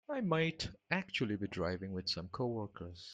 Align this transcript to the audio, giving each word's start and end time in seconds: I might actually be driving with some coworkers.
I 0.09 0.19
might 0.21 0.67
actually 0.89 1.35
be 1.35 1.45
driving 1.47 1.91
with 1.93 2.09
some 2.09 2.27
coworkers. 2.29 3.07